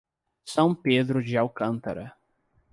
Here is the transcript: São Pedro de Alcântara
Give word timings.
São 0.43 0.73
Pedro 0.73 1.23
de 1.23 1.37
Alcântara 1.37 2.17